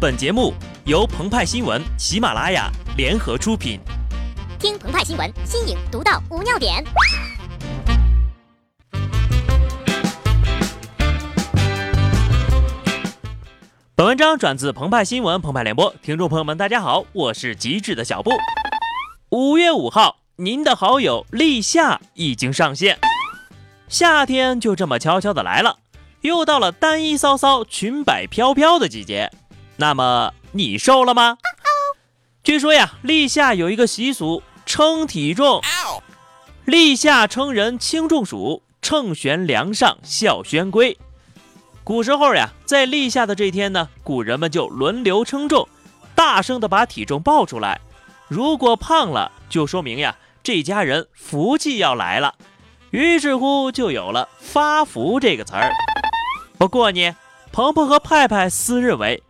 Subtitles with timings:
[0.00, 0.54] 本节目
[0.86, 3.78] 由澎湃新闻、喜马拉雅联合出品。
[4.58, 6.82] 听澎湃新闻，新颖独到，无尿点。
[13.94, 18.30] 本文章转自澎湃新闻、澎湃联播，听众朋友们，大家好，我是极致的小布。
[19.28, 22.98] 五月五号，您的好友立夏已经上线，
[23.86, 25.76] 夏天就这么悄悄的来了，
[26.22, 29.30] 又到了单衣骚骚、裙摆飘飘的季节。
[29.80, 31.38] 那么你瘦了吗？
[32.44, 35.62] 据说呀，立夏有一个习俗，称体重。
[36.66, 40.98] 立夏称人轻重暑，秤悬梁上笑宣归。
[41.82, 45.66] 古时候呀，在立夏的这天呢，古人们就轮流称重，
[46.14, 47.80] 大声的把体重报出来。
[48.28, 52.34] 如果胖了，就说明呀，这家人福气要来了。
[52.90, 55.72] 于是乎，就有了发福这个词儿。
[56.58, 57.16] 不过呢，
[57.50, 59.22] 鹏鹏和派派私认为。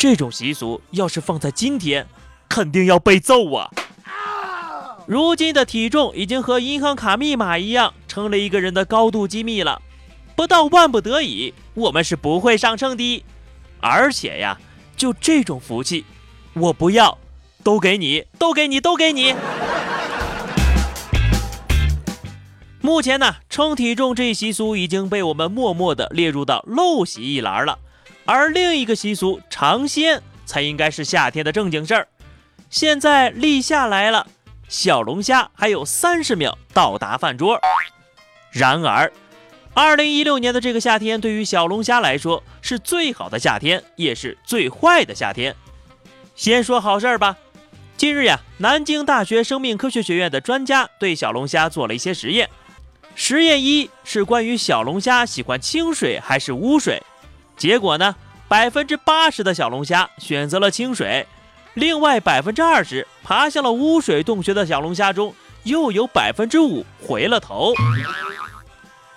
[0.00, 2.06] 这种习俗要是放在今天，
[2.48, 3.70] 肯定要被揍啊！
[5.06, 9.82] 如今的体重已经和银行卡密码一样，成了一个人的高度机密了。
[10.34, 13.22] 不到万不得已，我们是不会上秤的。
[13.78, 14.58] 而且呀，
[14.96, 16.06] 就这种福气，
[16.54, 17.18] 我不要，
[17.62, 19.34] 都给你，都给你，都给你。
[22.80, 27.78] 目前呢，称体重这一习俗已经被我们默默的列入到陋习一栏了。
[28.30, 32.06] 而另一个习俗尝鲜才应该是夏天的正经事儿。
[32.70, 34.28] 现在立夏来了，
[34.68, 37.60] 小龙虾还有三十秒到达饭桌。
[38.52, 39.12] 然而，
[39.74, 45.56] 二零一六年的这个夏天对于小龙虾来说是最好的夏天，也是最坏的夏天。
[46.36, 47.36] 先说好事儿吧。
[47.96, 52.48] 近日呀，南京大学生命科学学院的专家对小龙虾做了一些实验。
[53.16, 57.02] 实验一是关于小龙虾喜欢清水还是污水。
[57.60, 58.16] 结果呢？
[58.48, 61.26] 百分之八十的小龙虾选择了清水，
[61.74, 67.74] 另外百分之二十爬向了污水洞穴的小龙虾中，又有百分之五回了头。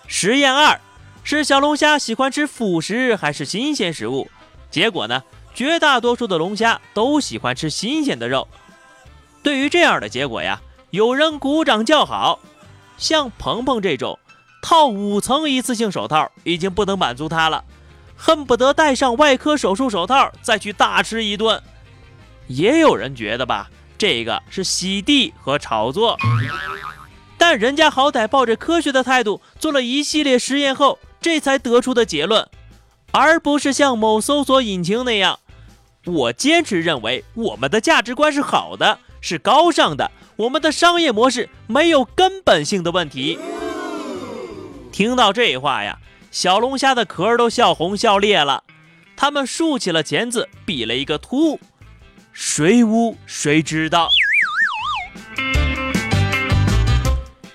[0.07, 0.77] 实验二
[1.23, 4.29] 是小龙虾喜欢吃腐食还是新鲜食物？
[4.69, 5.23] 结果呢？
[5.55, 8.45] 绝大多数的龙虾都喜欢吃新鲜的肉。
[9.41, 12.39] 对于这样的结果呀，有人鼓掌叫好。
[12.97, 14.19] 像鹏鹏这种
[14.61, 17.63] 套五层一次性手套已经不能满足他了。
[18.25, 21.61] 恨不得戴上外科手术手套再去大吃一顿。
[22.47, 26.17] 也有人觉得吧，这个是洗地和炒作。
[27.37, 32.47] 但人家好歹抱着科学的态度做了一系列实验后，这才得出的结论，
[33.11, 35.37] 而不是像某搜索引擎那样。
[36.05, 43.37] 我坚持认为，我们的价值观是好的，是高尚的，我们的商业模式没有根本性的问题。
[44.93, 45.99] 听到这话呀。
[46.33, 48.63] 小龙虾的壳都笑红笑裂了，
[49.15, 51.59] 他们竖起了钳子，比了一个凸。
[52.31, 54.09] 谁污谁知道？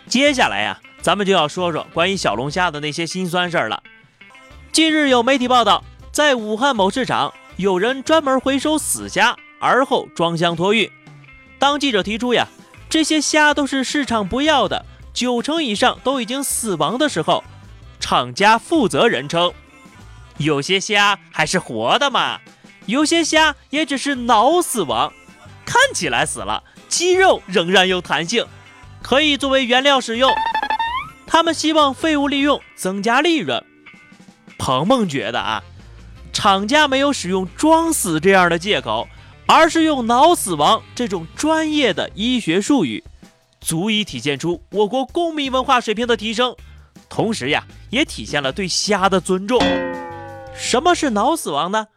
[0.07, 3.83] 接下来呀，咱们就要说说关于小龙虾的那些心酸事儿了。
[4.71, 10.89] 近日有媒体报道，在武汉某市场，有人专门回收死虾，而后装箱托运。
[11.59, 12.47] 当记者提出呀，
[12.89, 17.43] 这些虾都是市场不要的，九成以上都已经死亡的时候。
[18.09, 19.53] 厂家负责人称，
[20.39, 22.41] 有些虾还是活的嘛，
[22.87, 25.13] 有些虾也只是脑死亡，
[25.67, 28.47] 看起来死了，肌肉仍然有弹性，
[29.03, 30.33] 可以作为原料使用。
[31.27, 33.63] 他们希望废物利用，增加利润。
[34.57, 35.63] 鹏鹏觉得啊，
[36.33, 39.07] 厂家没有使用“装死”这样的借口，
[39.47, 43.05] 而是用“脑死亡”这种专业的医学术语，
[43.61, 46.57] 足以体现出我国公民文化水平的提升。
[47.09, 49.61] 同时呀，也体现了对虾的尊重。
[50.55, 51.89] 什么是脑死亡呢？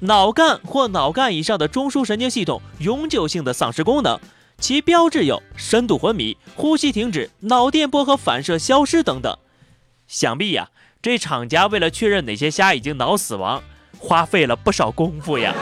[0.00, 4.20] 脑干或脑干以上的中枢神经系统永久性的丧失功能，
[4.58, 9.36] 其标志有深度昏迷、呼吸停止、脑电波和反射消失等等。
[10.06, 10.70] 想必呀，
[11.02, 13.60] 这厂家为了确认哪些虾已经脑死亡，
[13.98, 15.52] 花费了不少功夫呀。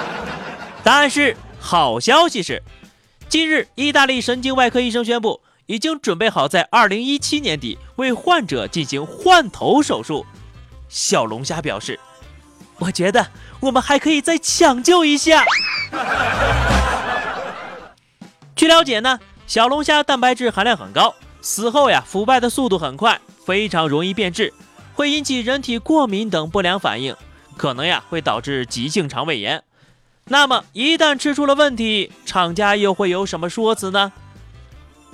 [0.84, 2.62] 但是好消息是，
[3.30, 5.40] 近日意大利神经外科医生宣布。
[5.66, 10.26] 已经准备好在二零一七年底为患者进行换头手术。
[10.88, 11.98] 小龙虾表示
[12.78, 13.26] ：“我觉得
[13.60, 15.44] 我们还可以再抢救一下。
[18.54, 24.52] ”据了解呢，小龙虾蛋白质含量很高，死后呀腐败的速度很快，非常容易变质，
[24.94, 27.16] 会引起人体过敏等不良反应，
[27.56, 29.64] 可能呀会导致急性肠胃炎。
[30.26, 34.12] 那么一旦吃出了问题，厂家又会有什么说辞呢？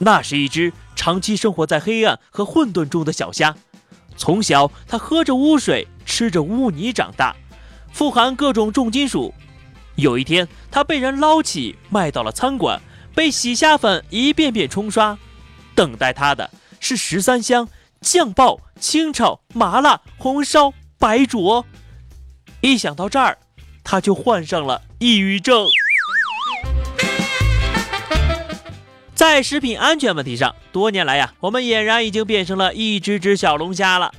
[0.03, 3.55] 那是一只长期生活在黑暗和混沌中的小虾，
[4.17, 7.37] 从小它喝着污水，吃着污泥长大，
[7.93, 9.35] 富含各种重金属。
[9.97, 12.81] 有一天，它被人捞起，卖到了餐馆，
[13.15, 15.19] 被洗虾粉一遍遍冲刷。
[15.75, 16.51] 等待它的
[16.81, 17.69] 是十三香、
[18.01, 21.67] 酱爆、清炒、麻辣、红烧、白灼。
[22.63, 23.37] 一想到这儿，
[23.85, 25.67] 他就患上了抑郁症。
[29.33, 34.13] 在食品安全问题上，多年来呀，我们俨然已经变成了一只只小龙虾了。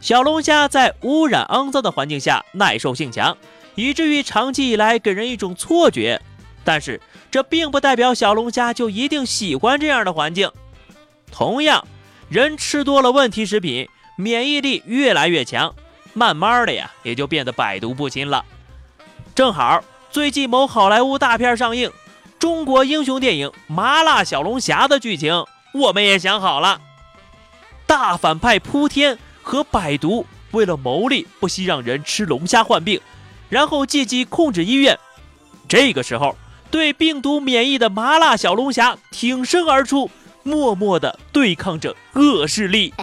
[0.00, 3.36] 小龙虾在污染肮脏的环境下耐受性强，
[3.74, 6.22] 以至于长期以来给人一种错觉。
[6.64, 6.98] 但是
[7.30, 10.50] 这并不代表小龙虾就一定喜欢这样的环境。
[11.30, 11.86] 同样，
[12.30, 13.86] 人吃多了问题食品，
[14.16, 15.74] 免疫力越来越强，
[16.14, 18.42] 慢慢的呀，也就变得百毒不侵了。
[19.34, 21.92] 正好最近某好莱坞大片上映。
[22.38, 25.44] 中国英雄电影《麻辣小龙虾》的剧情，
[25.74, 26.80] 我们也想好了。
[27.86, 33.00] 大反派扑天和百毒为了牟利，不惜让人吃龙虾患病，
[33.48, 34.98] 然后借机控制医院。
[35.66, 36.36] 这个时候，
[36.70, 40.10] 对病毒免疫的麻辣小龙虾挺身而出，
[40.42, 42.94] 默默地对抗着恶势力。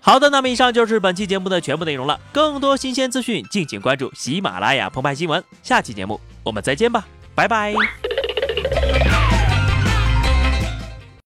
[0.00, 2.18] 好的，那么以上就是本期节目的全部内容了。
[2.32, 5.44] 更多新鲜资讯，敬请关注喜马拉雅澎湃新闻。
[5.62, 7.74] 下期节目我们再见吧，拜拜。